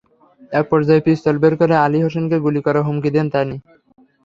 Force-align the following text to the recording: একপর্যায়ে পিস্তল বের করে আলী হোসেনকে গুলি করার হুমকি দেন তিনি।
একপর্যায়ে 0.51 1.05
পিস্তল 1.07 1.35
বের 1.43 1.53
করে 1.57 1.73
আলী 1.77 1.99
হোসেনকে 2.03 2.37
গুলি 2.45 2.61
করার 2.65 2.85
হুমকি 2.87 3.09
দেন 3.15 3.27
তিনি। 3.33 3.55